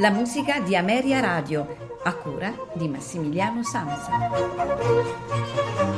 La 0.00 0.12
musica 0.12 0.60
di 0.60 0.76
Ameria 0.76 1.18
Radio, 1.18 1.98
a 2.04 2.14
cura 2.14 2.54
di 2.74 2.86
Massimiliano 2.86 3.64
Sansa. 3.64 5.97